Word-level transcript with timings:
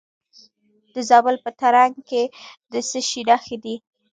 د 0.93 0.95
زابل 1.09 1.35
په 1.45 1.49
ترنک 1.59 1.95
کې 2.09 2.23
د 2.71 2.73
څه 2.89 2.99
شي 3.07 3.21
نښې 3.29 3.57
دي؟ 3.63 3.75